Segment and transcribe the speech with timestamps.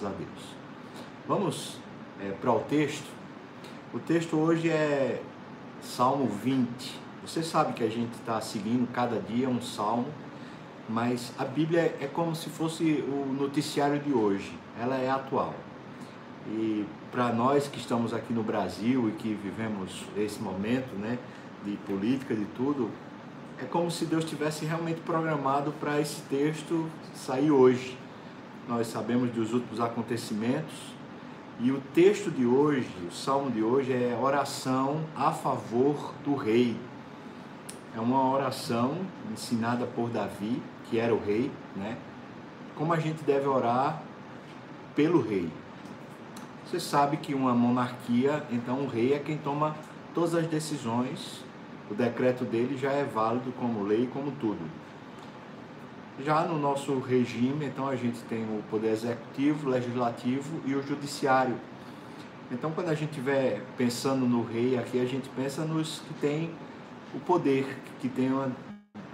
[0.00, 0.56] graças a Deus.
[1.28, 1.76] Vamos
[2.20, 3.06] é, para o texto.
[3.92, 5.20] O texto hoje é
[5.82, 6.98] Salmo 20.
[7.22, 10.06] Você sabe que a gente está seguindo cada dia um salmo,
[10.88, 14.52] mas a Bíblia é como se fosse o noticiário de hoje.
[14.80, 15.54] Ela é atual.
[16.48, 21.18] E para nós que estamos aqui no Brasil e que vivemos esse momento, né,
[21.64, 22.90] de política, de tudo,
[23.60, 27.98] é como se Deus tivesse realmente programado para esse texto sair hoje.
[28.70, 30.94] Nós sabemos dos últimos acontecimentos
[31.58, 36.76] e o texto de hoje, o salmo de hoje é oração a favor do rei.
[37.96, 38.98] É uma oração
[39.32, 41.98] ensinada por Davi, que era o rei, né?
[42.76, 44.00] Como a gente deve orar
[44.94, 45.50] pelo rei.
[46.64, 49.74] Você sabe que uma monarquia, então o rei é quem toma
[50.14, 51.42] todas as decisões
[51.90, 54.60] o decreto dele já é válido como lei, como tudo.
[56.24, 61.56] Já no nosso regime, então a gente tem o poder executivo, legislativo e o judiciário.
[62.52, 66.50] Então, quando a gente estiver pensando no rei aqui, a gente pensa nos que têm
[67.14, 68.50] o poder, que tem o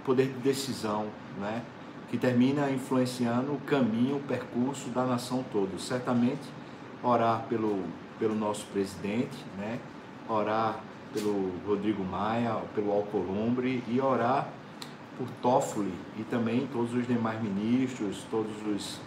[0.03, 1.05] poder de decisão,
[1.39, 1.61] né?
[2.09, 5.77] que termina influenciando o caminho, o percurso da nação toda.
[5.77, 6.41] Certamente,
[7.03, 7.83] orar pelo,
[8.17, 9.79] pelo nosso presidente, né?
[10.27, 10.79] orar
[11.13, 14.49] pelo Rodrigo Maia, pelo Alcolumbre e orar
[15.17, 18.99] por Toffoli e também todos os demais ministros, todos os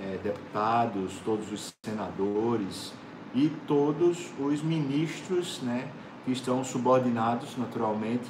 [0.00, 2.92] é, deputados, todos os senadores
[3.34, 5.88] e todos os ministros né,
[6.24, 8.24] que estão subordinados naturalmente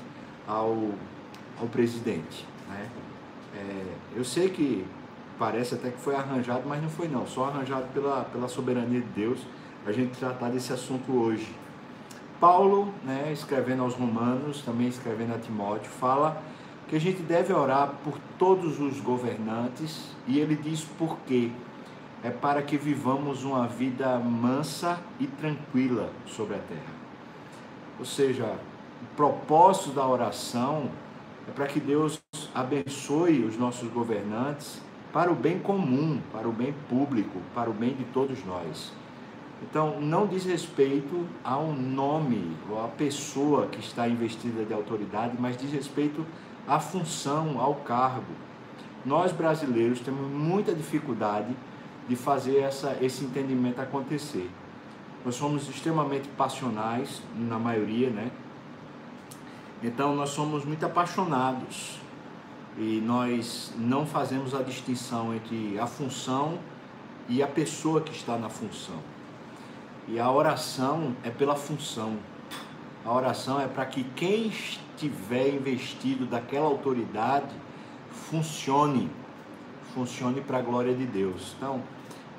[0.47, 0.91] ao,
[1.61, 2.47] ao presidente.
[2.69, 2.89] Né?
[3.55, 3.84] É,
[4.16, 4.84] eu sei que
[5.39, 9.06] parece até que foi arranjado, mas não foi não, só arranjado pela, pela soberania de
[9.09, 9.41] Deus
[9.86, 11.55] a gente tratar desse assunto hoje.
[12.41, 16.41] Paulo, né, escrevendo aos Romanos, também escrevendo a Timóteo, fala
[16.89, 21.50] que a gente deve orar por todos os governantes e ele diz por quê.
[22.22, 26.98] É para que vivamos uma vida mansa e tranquila sobre a terra.
[27.98, 28.59] Ou seja,
[29.03, 30.91] o propósito da oração
[31.47, 32.21] é para que Deus
[32.54, 34.81] abençoe os nossos governantes
[35.12, 38.93] para o bem comum, para o bem público, para o bem de todos nós.
[39.62, 45.56] Então, não diz respeito ao nome ou à pessoa que está investida de autoridade, mas
[45.56, 46.25] diz respeito
[46.68, 48.34] à função, ao cargo.
[49.04, 51.56] Nós brasileiros temos muita dificuldade
[52.08, 54.50] de fazer essa, esse entendimento acontecer.
[55.24, 58.30] Nós somos extremamente passionais, na maioria, né?
[59.82, 61.98] Então, nós somos muito apaixonados
[62.76, 66.58] e nós não fazemos a distinção entre a função
[67.28, 68.98] e a pessoa que está na função.
[70.06, 72.16] E a oração é pela função.
[73.08, 77.48] A oração é para que quem estiver investido daquela autoridade
[78.10, 79.10] funcione,
[79.94, 81.54] funcione para a glória de Deus.
[81.56, 81.80] Então,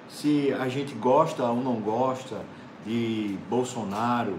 [0.08, 2.46] se a gente gosta ou não gosta
[2.86, 4.38] de Bolsonaro,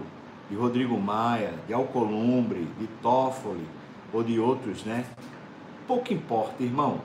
[0.49, 3.67] de Rodrigo Maia, de Alcolumbre, de Toffoli
[4.13, 5.05] ou de outros, né?
[5.85, 7.01] Pouco importa, irmão.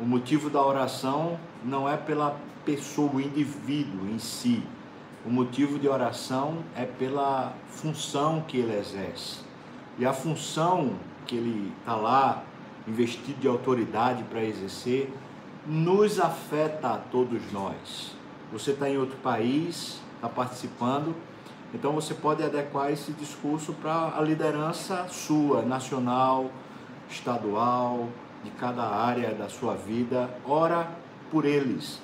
[0.00, 4.64] O motivo da oração não é pela pessoa, o indivíduo em si,
[5.24, 9.40] o motivo de oração é pela função que ele exerce.
[9.98, 10.94] E a função
[11.26, 12.42] que ele está lá,
[12.88, 15.12] investido de autoridade para exercer,
[15.66, 18.16] nos afeta a todos nós.
[18.50, 21.14] Você está em outro país, está participando,
[21.74, 26.50] então você pode adequar esse discurso para a liderança sua, nacional,
[27.08, 28.08] estadual,
[28.42, 30.30] de cada área da sua vida.
[30.44, 30.88] Ora
[31.30, 32.00] por eles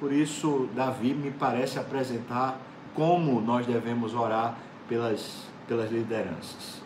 [0.00, 2.58] por isso, Davi me parece apresentar
[2.94, 4.56] como nós devemos orar
[4.88, 6.80] pelas, pelas lideranças.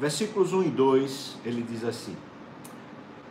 [0.00, 2.16] Versículos 1 e 2, ele diz assim: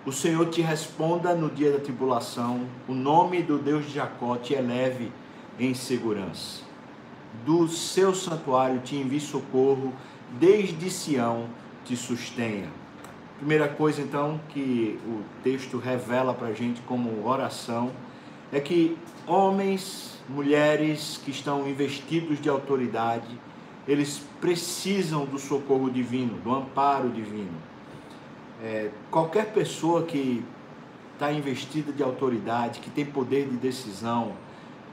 [0.05, 4.53] O Senhor te responda no dia da tribulação, o nome do Deus de Jacó te
[4.53, 5.11] eleve
[5.59, 6.63] em segurança.
[7.45, 9.93] Do seu santuário te envie socorro,
[10.39, 11.47] desde Sião
[11.83, 12.69] te sustenha.
[13.37, 17.91] Primeira coisa, então, que o texto revela para a gente como oração
[18.51, 18.97] é que
[19.27, 23.39] homens, mulheres que estão investidos de autoridade,
[23.87, 27.57] eles precisam do socorro divino, do amparo divino.
[28.63, 30.43] É, qualquer pessoa que
[31.13, 34.33] está investida de autoridade, que tem poder de decisão,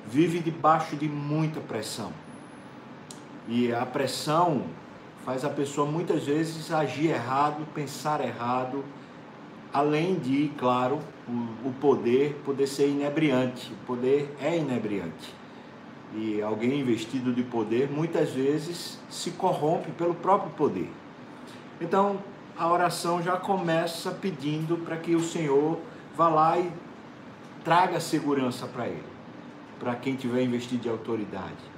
[0.07, 2.13] vive debaixo de muita pressão.
[3.49, 4.65] E a pressão
[5.25, 8.85] faz a pessoa muitas vezes agir errado, pensar errado,
[9.73, 10.99] além de, claro,
[11.29, 13.73] o, poder poder ser inebriante.
[13.73, 15.35] O poder é inebriante.
[16.15, 20.91] E alguém investido de poder muitas vezes se corrompe pelo próprio poder.
[21.81, 22.19] Então,
[22.57, 25.79] a oração já começa pedindo para que o Senhor
[26.15, 26.71] vá lá e
[27.65, 29.13] traga segurança para ele.
[29.81, 31.73] para quem tiver investido de autoridade.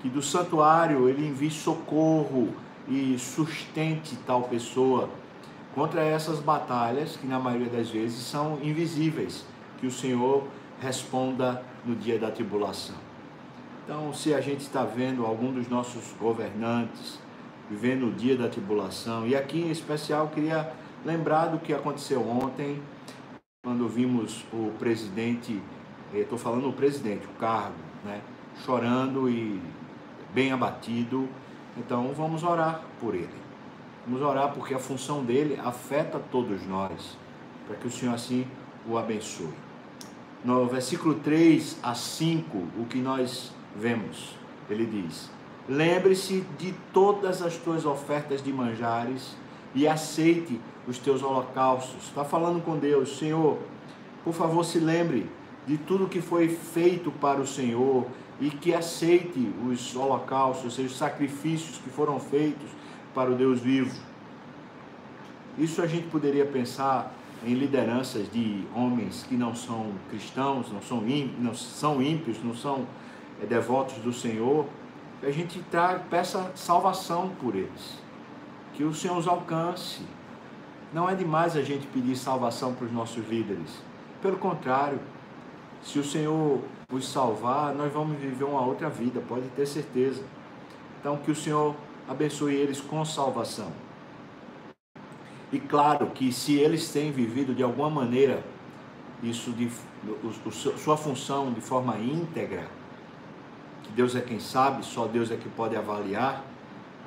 [0.00, 2.54] Que do santuário ele envie socorro
[2.86, 5.10] e sustente tal pessoa
[5.78, 9.46] contra essas batalhas que na maioria das vezes são invisíveis,
[9.78, 10.42] que o Senhor
[10.80, 12.96] responda no dia da tribulação.
[13.84, 17.20] Então, se a gente está vendo algum dos nossos governantes
[17.70, 20.68] vivendo o dia da tribulação, e aqui em especial queria
[21.04, 22.82] lembrar do que aconteceu ontem,
[23.64, 25.62] quando vimos o presidente,
[26.12, 28.20] estou falando o presidente, o cargo, né,
[28.64, 29.62] chorando e
[30.34, 31.28] bem abatido.
[31.76, 33.47] Então, vamos orar por ele.
[34.08, 37.18] Vamos orar porque a função dele afeta todos nós,
[37.66, 38.46] para que o Senhor assim
[38.88, 39.52] o abençoe.
[40.42, 44.34] No versículo 3 a 5, o que nós vemos,
[44.70, 45.30] ele diz:
[45.68, 49.36] Lembre-se de todas as tuas ofertas de manjares
[49.74, 52.04] e aceite os teus holocaustos.
[52.04, 53.58] Está falando com Deus, Senhor,
[54.24, 55.30] por favor, se lembre
[55.66, 58.06] de tudo que foi feito para o Senhor
[58.40, 62.77] e que aceite os holocaustos, ou seja, os sacrifícios que foram feitos
[63.14, 63.94] para o Deus vivo.
[65.56, 67.12] Isso a gente poderia pensar
[67.44, 72.54] em lideranças de homens que não são cristãos, não são ímpios, não são, ímpios, não
[72.54, 72.86] são
[73.42, 74.66] é, devotos do Senhor,
[75.22, 77.98] a gente traga, peça salvação por eles,
[78.74, 80.00] que o Senhor os alcance.
[80.92, 83.82] Não é demais a gente pedir salvação para os nossos líderes.
[84.22, 84.98] Pelo contrário,
[85.82, 86.60] se o Senhor
[86.90, 90.22] os salvar, nós vamos viver uma outra vida, pode ter certeza.
[90.98, 91.74] Então, que o Senhor
[92.08, 93.70] abençoe eles com salvação.
[95.52, 98.42] E claro que se eles têm vivido de alguma maneira
[99.22, 99.70] isso de
[100.06, 102.66] o, o, sua função de forma íntegra,
[103.82, 106.44] que Deus é quem sabe, só Deus é que pode avaliar,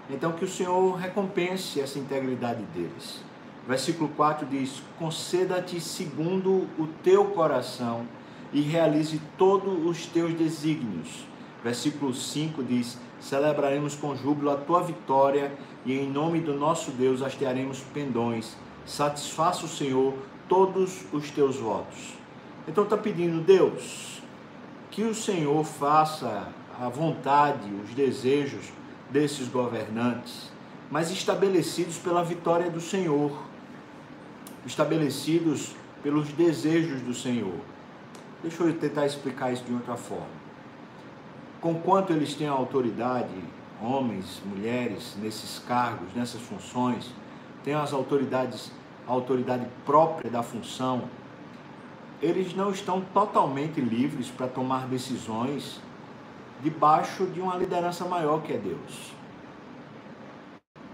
[0.09, 3.23] então que o Senhor recompense essa integridade deles.
[3.67, 8.05] Versículo 4 diz: Conceda-te segundo o teu coração
[8.51, 11.25] e realize todos os teus desígnios.
[11.63, 15.53] Versículo 5 diz: celebraremos com júbilo a tua vitória
[15.85, 18.57] e em nome do nosso Deus hastearemos pendões.
[18.85, 20.15] Satisfaça o Senhor
[20.49, 22.15] todos os teus votos.
[22.67, 24.21] Então está pedindo, Deus,
[24.89, 28.65] que o Senhor faça a vontade, os desejos
[29.09, 30.51] desses governantes,
[30.89, 33.31] mas estabelecidos pela vitória do Senhor,
[34.65, 37.59] estabelecidos pelos desejos do Senhor.
[38.41, 40.40] Deixa eu tentar explicar isso de outra forma
[41.61, 43.29] conquanto eles têm autoridade,
[43.79, 47.13] homens, mulheres, nesses cargos, nessas funções,
[47.63, 48.71] têm as autoridades,
[49.07, 51.03] a autoridade própria da função,
[52.21, 55.79] eles não estão totalmente livres para tomar decisões
[56.61, 59.13] debaixo de uma liderança maior que é Deus.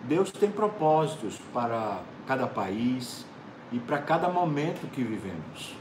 [0.03, 3.25] Deus tem propósitos para cada país
[3.71, 5.75] e para cada momento que vivemos.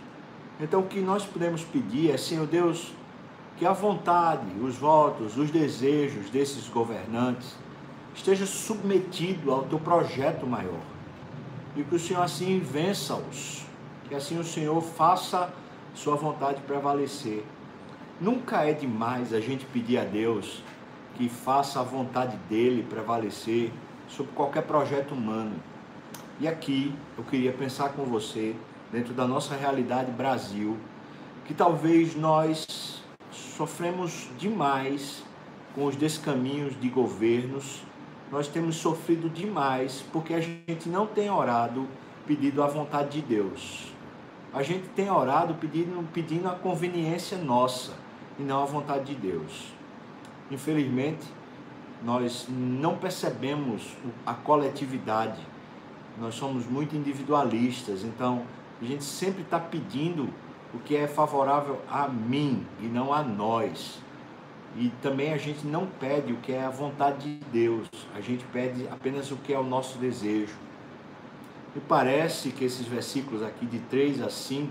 [0.60, 2.92] Então, o que nós podemos pedir é, Senhor Deus,
[3.56, 7.56] que a vontade, os votos, os desejos desses governantes
[8.14, 10.80] esteja submetido ao teu projeto maior.
[11.74, 13.64] E que o Senhor assim vença-os,
[14.08, 15.52] que assim o Senhor faça
[15.94, 17.44] sua vontade prevalecer.
[18.20, 20.62] Nunca é demais a gente pedir a Deus
[21.16, 23.72] que faça a vontade dele prevalecer
[24.08, 25.56] sobre qualquer projeto humano.
[26.38, 28.54] E aqui eu queria pensar com você,
[28.92, 30.76] dentro da nossa realidade Brasil,
[31.46, 33.02] que talvez nós
[33.36, 35.22] sofremos demais
[35.74, 37.82] com os descaminhos de governos,
[38.30, 41.86] nós temos sofrido demais porque a gente não tem orado
[42.26, 43.92] pedindo a vontade de Deus.
[44.52, 47.92] A gente tem orado pedindo, pedindo a conveniência nossa
[48.38, 49.72] e não a vontade de Deus.
[50.50, 51.26] Infelizmente,
[52.02, 55.40] nós não percebemos a coletividade,
[56.18, 58.42] nós somos muito individualistas, então
[58.80, 60.28] a gente sempre está pedindo
[60.74, 63.98] o que é favorável a mim e não a nós.
[64.76, 68.44] E também a gente não pede o que é a vontade de Deus, a gente
[68.46, 70.54] pede apenas o que é o nosso desejo.
[71.74, 74.70] Me parece que esses versículos aqui de 3 a 5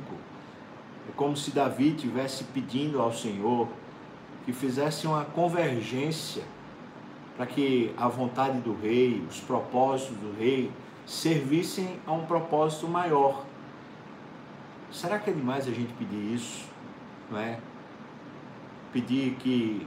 [1.10, 3.68] é como se Davi tivesse pedindo ao Senhor
[4.46, 6.44] que fizesse uma convergência
[7.36, 10.72] para que a vontade do rei, os propósitos do rei
[11.06, 13.44] servissem a um propósito maior
[14.96, 16.64] Será que é demais a gente pedir isso?
[17.30, 17.60] Não é?
[18.94, 19.86] Pedir que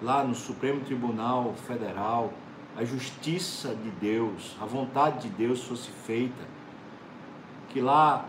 [0.00, 2.32] lá no Supremo Tribunal Federal
[2.74, 6.48] a justiça de Deus, a vontade de Deus fosse feita,
[7.68, 8.26] que lá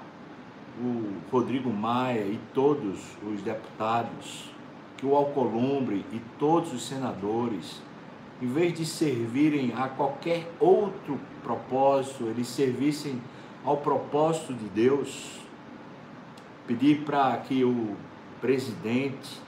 [0.81, 4.51] o Rodrigo Maia e todos os deputados,
[4.97, 7.81] que o Alcolumbre e todos os senadores,
[8.41, 13.21] em vez de servirem a qualquer outro propósito, eles servissem
[13.63, 15.47] ao propósito de Deus,
[16.69, 17.95] pedir para que o
[18.39, 19.41] presidente,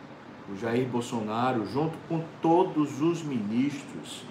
[0.52, 4.24] o Jair Bolsonaro, junto com todos os ministros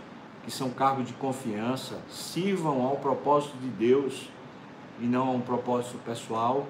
[0.42, 4.28] que são cargos de confiança, sirvam ao propósito de Deus
[4.98, 6.66] e não a um propósito pessoal.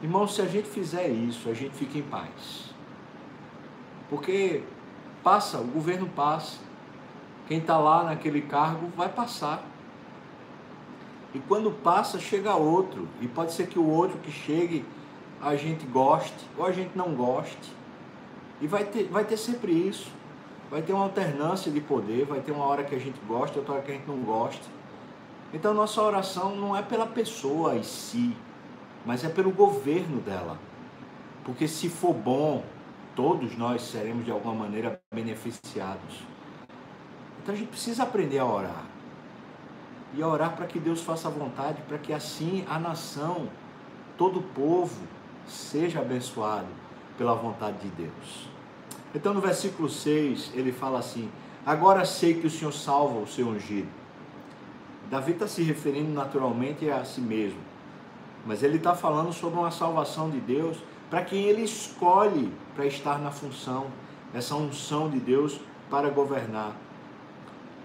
[0.00, 2.72] Irmão, se a gente fizer isso, a gente fica em paz.
[4.08, 4.62] Porque
[5.24, 6.58] passa, o governo passa.
[7.48, 9.64] Quem está lá naquele cargo vai passar.
[11.34, 13.08] E quando passa, chega outro.
[13.20, 14.84] E pode ser que o outro que chegue
[15.42, 17.72] a gente goste ou a gente não goste.
[18.60, 20.10] E vai ter, vai ter sempre isso.
[20.70, 23.74] Vai ter uma alternância de poder, vai ter uma hora que a gente gosta, outra
[23.74, 24.64] hora que a gente não gosta.
[25.52, 28.36] Então nossa oração não é pela pessoa em si,
[29.04, 30.58] mas é pelo governo dela.
[31.44, 32.62] Porque se for bom,
[33.16, 36.22] todos nós seremos de alguma maneira beneficiados.
[37.42, 38.84] Então a gente precisa aprender a orar.
[40.14, 43.48] E a orar para que Deus faça a vontade, para que assim a nação,
[44.16, 45.00] todo o povo,
[45.46, 46.68] seja abençoado
[47.16, 48.48] pela vontade de Deus.
[49.14, 51.30] Então no versículo 6 ele fala assim:
[51.64, 53.88] Agora sei que o Senhor salva o seu ungido.
[55.10, 57.58] Davi está se referindo naturalmente a si mesmo,
[58.46, 60.78] mas ele está falando sobre uma salvação de Deus
[61.10, 63.88] para quem ele escolhe para estar na função,
[64.32, 66.76] essa unção de Deus para governar.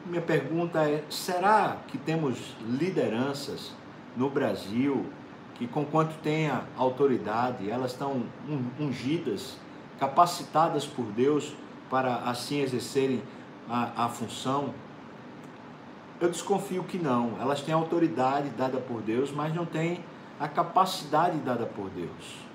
[0.06, 3.72] Minha pergunta é: será que temos lideranças
[4.16, 5.08] no Brasil
[5.56, 8.24] que, conquanto tenha autoridade, elas estão
[8.80, 9.58] ungidas
[10.00, 11.56] capacitadas por Deus
[11.90, 13.24] para assim exercerem
[13.70, 14.74] a, a função?
[16.20, 17.34] Eu desconfio que não.
[17.40, 20.04] Elas têm autoridade dada por Deus, mas não têm
[20.40, 22.46] a capacidade dada por Deus.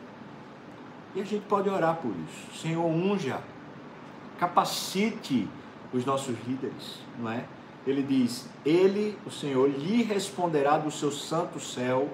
[1.14, 2.60] E a gente pode orar por isso.
[2.60, 3.40] Senhor, unja,
[4.38, 5.48] capacite
[5.92, 7.44] os nossos líderes, não é?
[7.86, 12.08] Ele diz: Ele, o Senhor, lhe responderá do seu santo céu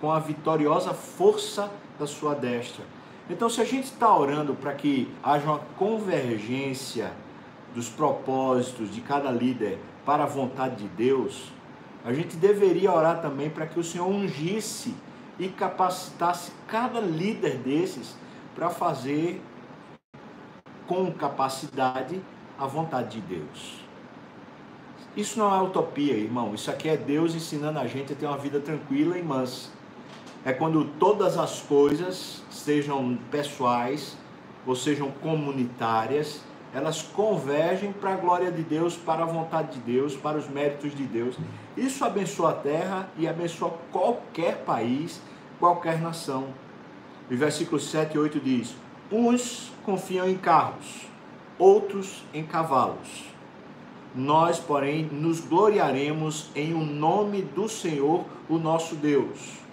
[0.00, 2.84] com a vitoriosa força da sua destra
[3.28, 7.10] então, se a gente está orando para que haja uma convergência
[7.74, 11.50] dos propósitos de cada líder para a vontade de Deus,
[12.04, 14.94] a gente deveria orar também para que o Senhor ungisse
[15.38, 18.14] e capacitasse cada líder desses
[18.54, 19.40] para fazer
[20.86, 22.20] com capacidade
[22.58, 23.80] a vontade de Deus.
[25.16, 26.54] Isso não é utopia, irmão.
[26.54, 29.70] Isso aqui é Deus ensinando a gente a ter uma vida tranquila e mansa
[30.44, 34.16] é quando todas as coisas, sejam pessoais
[34.66, 36.42] ou sejam comunitárias,
[36.74, 40.94] elas convergem para a glória de Deus, para a vontade de Deus, para os méritos
[40.94, 41.36] de Deus.
[41.76, 45.22] Isso abençoa a terra e abençoa qualquer país,
[45.58, 46.48] qualquer nação.
[47.30, 48.74] O versículo 7 e 8 diz:
[49.10, 51.06] Uns confiam em carros,
[51.58, 53.24] outros em cavalos.
[54.14, 59.63] Nós, porém, nos gloriaremos em o um nome do Senhor, o nosso Deus.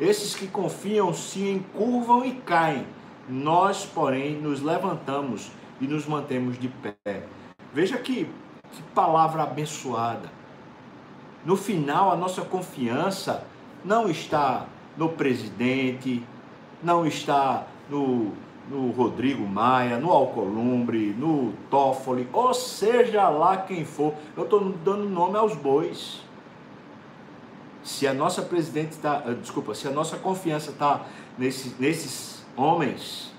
[0.00, 2.86] Esses que confiam se encurvam e caem.
[3.28, 5.50] Nós, porém, nos levantamos
[5.80, 7.24] e nos mantemos de pé.
[7.74, 8.30] Veja que,
[8.70, 10.30] que palavra abençoada.
[11.44, 13.44] No final, a nossa confiança
[13.84, 16.22] não está no presidente,
[16.82, 18.32] não está no,
[18.70, 24.14] no Rodrigo Maia, no Alcolumbre, no Toffoli, ou seja lá quem for.
[24.36, 26.27] Eu estou dando nome aos bois
[27.88, 31.06] se a nossa presidente está, ah, desculpa, se a nossa confiança está
[31.38, 33.32] nesse, nesses homens,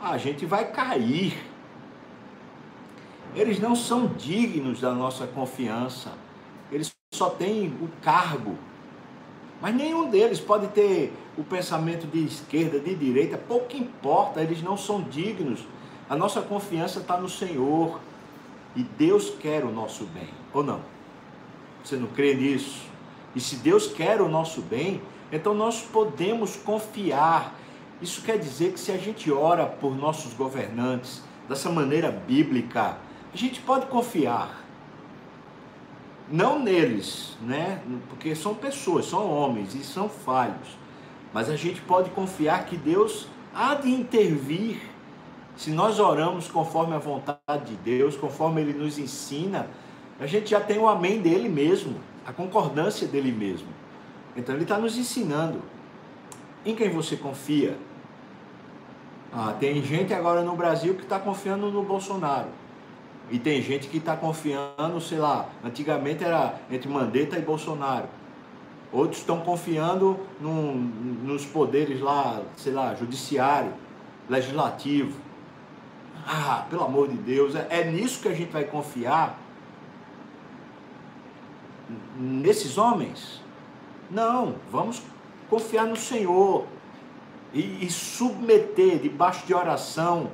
[0.00, 1.38] a gente vai cair.
[3.34, 6.12] Eles não são dignos da nossa confiança.
[6.72, 8.56] Eles só têm o cargo.
[9.60, 14.78] Mas nenhum deles pode ter o pensamento de esquerda, de direita, pouco importa, eles não
[14.78, 15.60] são dignos.
[16.08, 18.00] A nossa confiança está no Senhor.
[18.74, 20.80] E Deus quer o nosso bem, ou não?
[21.84, 22.93] Você não crê nisso?
[23.34, 27.54] E se Deus quer o nosso bem, então nós podemos confiar.
[28.00, 32.96] Isso quer dizer que se a gente ora por nossos governantes dessa maneira bíblica,
[33.32, 34.62] a gente pode confiar.
[36.30, 37.82] Não neles, né?
[38.08, 40.78] Porque são pessoas, são homens e são falhos.
[41.32, 44.80] Mas a gente pode confiar que Deus há de intervir.
[45.56, 49.68] Se nós oramos conforme a vontade de Deus, conforme Ele nos ensina,
[50.18, 53.68] a gente já tem o amém dele mesmo a concordância dele mesmo.
[54.36, 55.60] Então ele está nos ensinando
[56.64, 57.76] em quem você confia.
[59.32, 62.48] Ah, tem gente agora no Brasil que está confiando no Bolsonaro.
[63.30, 68.06] E tem gente que está confiando, sei lá, antigamente era entre Mandetta e Bolsonaro.
[68.92, 70.74] Outros estão confiando num,
[71.24, 73.72] nos poderes lá, sei lá, judiciário,
[74.28, 75.18] legislativo.
[76.26, 79.38] Ah, pelo amor de Deus, é, é nisso que a gente vai confiar
[82.18, 83.40] nesses homens?
[84.10, 85.02] Não, vamos
[85.48, 86.66] confiar no Senhor
[87.52, 90.30] e, e submeter debaixo de oração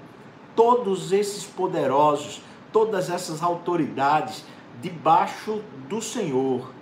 [0.57, 2.43] todos esses poderosos,
[2.73, 4.45] todas essas autoridades
[4.81, 6.73] debaixo do Senhor.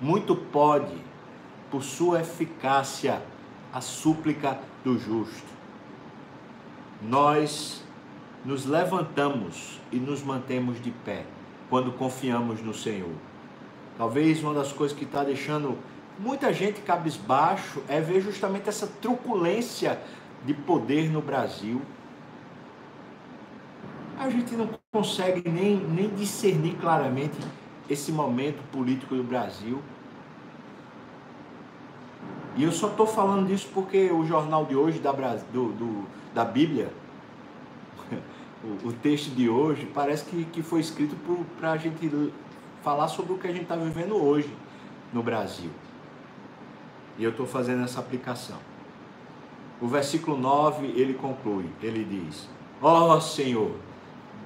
[0.00, 0.96] Muito pode,
[1.70, 3.22] por sua eficácia,
[3.72, 5.50] a súplica do justo.
[7.02, 7.82] Nós
[8.44, 11.24] nos levantamos e nos mantemos de pé
[11.68, 13.29] quando confiamos no Senhor.
[13.96, 15.76] Talvez uma das coisas que está deixando
[16.18, 20.00] muita gente cabisbaixo é ver justamente essa truculência
[20.44, 21.80] de poder no Brasil.
[24.18, 27.36] A gente não consegue nem, nem discernir claramente
[27.88, 29.80] esse momento político do Brasil.
[32.56, 36.04] E eu só estou falando disso porque o jornal de hoje da, do, do
[36.34, 36.92] da Bíblia,
[38.62, 41.16] o, o, texto de hoje, parece que, que foi escrito
[41.58, 42.06] para a gente
[42.82, 44.52] falar sobre o que a gente está vivendo hoje
[45.12, 45.70] no Brasil.
[47.18, 48.58] E eu estou fazendo essa aplicação.
[49.80, 52.48] O versículo 9 ele conclui, ele diz:
[52.82, 53.72] Ó oh, Senhor,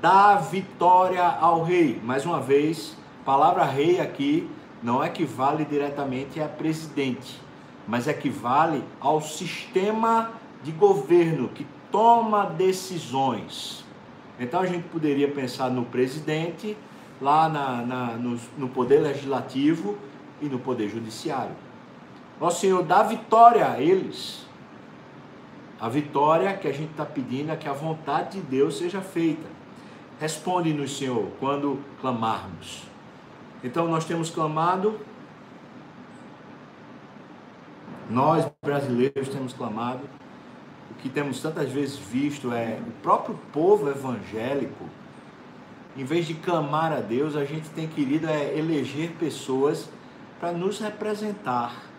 [0.01, 2.01] dá vitória ao rei.
[2.05, 4.49] Mais uma vez, palavra rei aqui
[4.83, 7.41] não equivale diretamente a presidente,
[7.89, 13.85] mas equivale ao sistema de governo que toma decisões.
[14.39, 16.77] Então a gente poderia pensar no presidente,
[17.21, 19.97] lá na, na no, no poder legislativo
[20.41, 21.55] e no poder judiciário.
[22.41, 24.45] Ó Senhor, dá vitória a eles.
[25.81, 29.47] A vitória que a gente está pedindo é que a vontade de Deus seja feita.
[30.21, 32.85] Responde-nos, Senhor, quando clamarmos.
[33.63, 35.01] Então nós temos clamado,
[38.11, 40.03] nós brasileiros temos clamado,
[40.91, 44.85] o que temos tantas vezes visto é o próprio povo evangélico,
[45.97, 49.89] em vez de clamar a Deus, a gente tem querido é eleger pessoas
[50.41, 51.95] para nos representar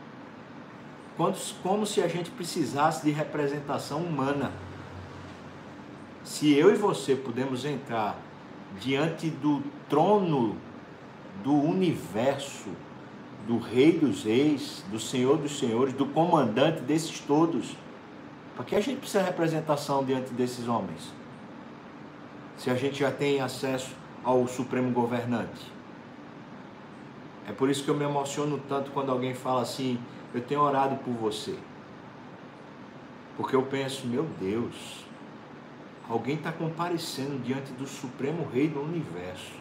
[1.64, 4.52] como se a gente precisasse de representação humana.
[6.26, 8.20] Se eu e você podemos entrar
[8.82, 10.58] diante do trono
[11.42, 12.70] do universo,
[13.48, 17.78] do Rei dos Reis, do Senhor dos Senhores, do comandante desses todos,
[18.56, 21.14] para que a gente precisa de representação diante desses homens?
[22.58, 25.72] Se a gente já tem acesso ao Supremo Governante.
[27.48, 30.00] É por isso que eu me emociono tanto quando alguém fala assim:
[30.34, 31.56] eu tenho orado por você.
[33.38, 35.06] Porque eu penso, meu Deus,
[36.10, 39.54] alguém está comparecendo diante do Supremo Rei do Universo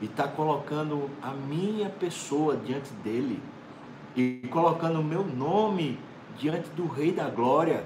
[0.00, 3.42] e está colocando a minha pessoa diante dele
[4.16, 5.98] e colocando o meu nome
[6.38, 7.84] diante do Rei da Glória.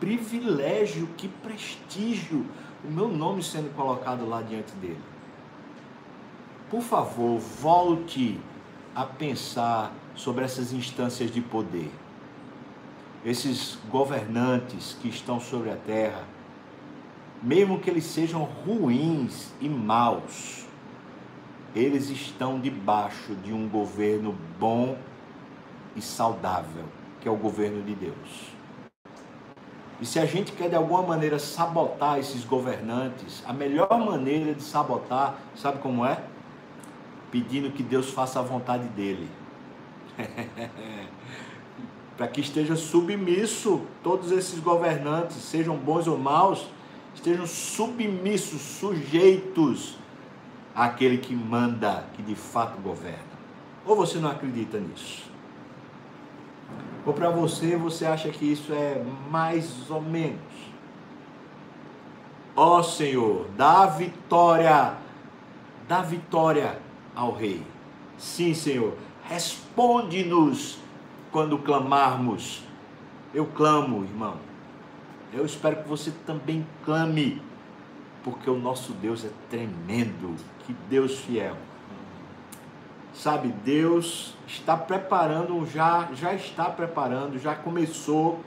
[0.00, 2.46] Privilégio, que prestígio
[2.84, 5.00] o meu nome sendo colocado lá diante dele.
[6.70, 8.38] Por favor, volte
[8.94, 11.90] a pensar sobre essas instâncias de poder.
[13.24, 16.24] Esses governantes que estão sobre a terra,
[17.42, 20.66] mesmo que eles sejam ruins e maus,
[21.74, 24.96] eles estão debaixo de um governo bom
[25.94, 26.84] e saudável,
[27.20, 28.57] que é o governo de Deus.
[30.00, 34.62] E se a gente quer de alguma maneira sabotar esses governantes, a melhor maneira de
[34.62, 36.20] sabotar, sabe como é?
[37.30, 39.28] Pedindo que Deus faça a vontade dele.
[42.18, 46.66] para que esteja submisso todos esses governantes, sejam bons ou maus,
[47.14, 49.96] estejam submissos, sujeitos
[50.74, 53.38] àquele que manda, que de fato governa.
[53.86, 55.30] Ou você não acredita nisso?
[57.04, 60.38] Ou para você, você acha que isso é mais ou menos?
[62.54, 64.94] Ó oh, Senhor, dá vitória,
[65.86, 66.78] dá vitória
[67.14, 67.62] ao Rei.
[68.18, 68.94] Sim, Senhor,
[69.28, 70.78] Responde-nos
[71.30, 72.62] quando clamarmos.
[73.34, 74.36] Eu clamo, irmão.
[75.30, 77.42] Eu espero que você também clame,
[78.24, 80.34] porque o nosso Deus é tremendo.
[80.64, 81.58] Que Deus fiel.
[83.18, 88.38] Sabe, Deus está preparando, já, já está preparando, já começou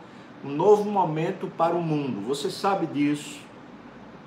[0.44, 2.26] um novo momento para o mundo.
[2.26, 3.40] Você sabe disso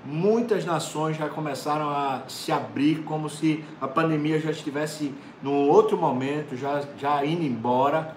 [0.04, 5.96] muitas nações já começaram a se abrir como se a pandemia já estivesse num outro
[5.96, 8.14] momento, já, já indo embora.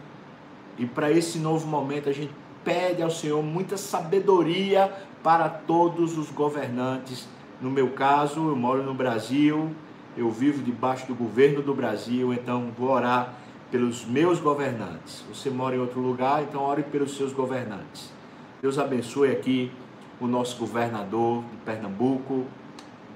[0.77, 4.91] E para esse novo momento a gente pede ao Senhor muita sabedoria
[5.23, 7.27] para todos os governantes.
[7.61, 9.71] No meu caso, eu moro no Brasil,
[10.17, 13.35] eu vivo debaixo do governo do Brasil, então vou orar
[13.69, 15.23] pelos meus governantes.
[15.31, 18.11] Você mora em outro lugar, então ore pelos seus governantes.
[18.61, 19.71] Deus abençoe aqui
[20.19, 22.45] o nosso governador de Pernambuco,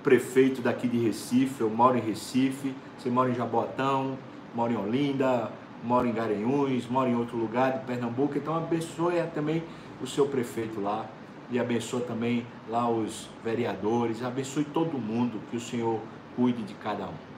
[0.04, 4.18] prefeito daqui de Recife, eu moro em Recife, você mora em Jabotão,
[4.54, 5.52] mora em Olinda,
[5.84, 9.64] mora em Garanhuns, mora em outro lugar de Pernambuco, então abençoe também
[10.02, 11.08] o seu prefeito lá,
[11.50, 16.00] e abençoa também lá os vereadores, abençoe todo mundo, que o Senhor
[16.36, 17.32] cuide de cada um.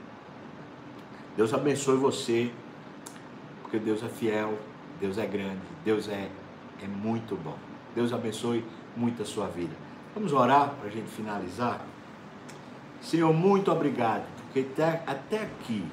[1.36, 2.51] Deus abençoe você,
[3.62, 4.58] porque Deus é fiel,
[4.99, 6.29] Deus é grande, Deus é,
[6.82, 7.58] é muito bom.
[7.95, 8.63] Deus abençoe
[8.95, 9.73] muito a sua vida.
[10.13, 11.82] Vamos orar para a gente finalizar?
[13.01, 15.84] Senhor, muito obrigado, porque até, até aqui,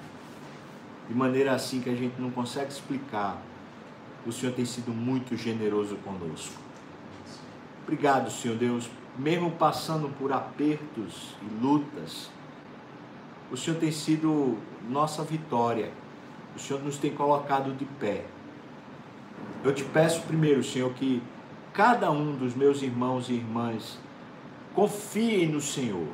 [1.09, 3.41] de maneira assim que a gente não consegue explicar,
[4.27, 6.55] o Senhor tem sido muito generoso conosco.
[7.83, 12.31] Obrigado, Senhor Deus, mesmo passando por apertos e lutas,
[13.51, 14.59] o Senhor tem sido
[14.89, 15.91] nossa vitória.
[16.55, 18.25] O Senhor nos tem colocado de pé.
[19.65, 21.23] Eu te peço primeiro, Senhor, que
[21.73, 23.99] cada um dos meus irmãos e irmãs
[24.75, 26.09] confiem no Senhor.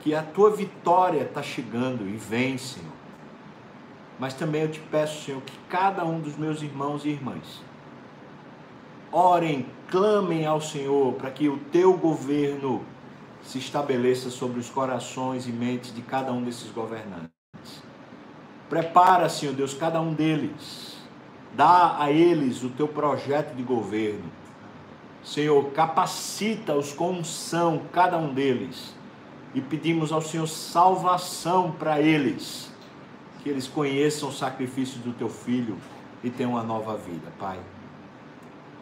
[0.00, 2.92] Que a tua vitória está chegando e vem, Senhor.
[4.18, 7.60] Mas também eu te peço, Senhor, que cada um dos meus irmãos e irmãs
[9.16, 12.82] orem, clamem ao Senhor para que o teu governo
[13.46, 17.30] se estabeleça sobre os corações e mentes de cada um desses governantes.
[18.68, 20.96] Prepara, Senhor Deus, cada um deles.
[21.54, 24.24] Dá a eles o teu projeto de governo.
[25.22, 28.92] Senhor, capacita-os com unção, cada um deles.
[29.54, 32.72] E pedimos ao Senhor salvação para eles.
[33.42, 35.78] Que eles conheçam o sacrifício do teu filho
[36.22, 37.60] e tenham uma nova vida, Pai.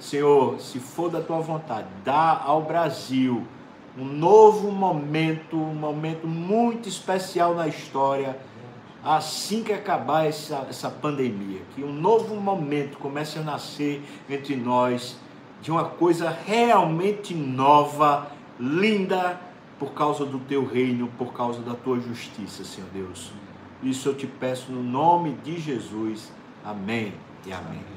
[0.00, 3.46] Senhor, se for da tua vontade, dá ao Brasil
[3.96, 8.38] um novo momento, um momento muito especial na história,
[9.04, 11.60] assim que acabar essa, essa pandemia.
[11.74, 15.16] Que um novo momento comece a nascer entre nós,
[15.62, 19.40] de uma coisa realmente nova, linda,
[19.78, 23.32] por causa do teu reino, por causa da tua justiça, Senhor Deus.
[23.82, 26.32] Isso eu te peço no nome de Jesus.
[26.64, 27.12] Amém
[27.46, 27.93] e amém.